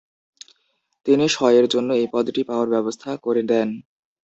[1.07, 3.69] তিনি শয়ের জন্য এই পদটি পাওয়ার ব্যবস্থা করে দেন।